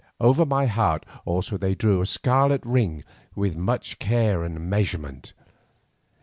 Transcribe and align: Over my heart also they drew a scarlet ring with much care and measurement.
Over 0.19 0.47
my 0.47 0.65
heart 0.65 1.05
also 1.25 1.57
they 1.57 1.75
drew 1.75 2.01
a 2.01 2.07
scarlet 2.07 2.65
ring 2.65 3.03
with 3.35 3.55
much 3.55 3.99
care 3.99 4.43
and 4.43 4.59
measurement. 4.67 5.33